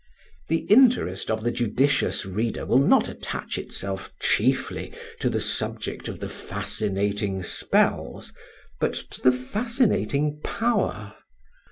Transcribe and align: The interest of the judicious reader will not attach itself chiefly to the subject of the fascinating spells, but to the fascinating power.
The 0.47 0.61
interest 0.65 1.29
of 1.29 1.43
the 1.43 1.51
judicious 1.51 2.25
reader 2.25 2.65
will 2.65 2.79
not 2.79 3.07
attach 3.07 3.59
itself 3.59 4.11
chiefly 4.19 4.91
to 5.19 5.29
the 5.29 5.39
subject 5.39 6.07
of 6.07 6.19
the 6.19 6.27
fascinating 6.27 7.43
spells, 7.43 8.33
but 8.79 8.93
to 8.95 9.21
the 9.21 9.31
fascinating 9.31 10.41
power. 10.43 11.13